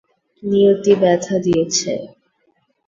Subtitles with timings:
[0.43, 1.91] নিয়তি ব্যথা দিয়েছে।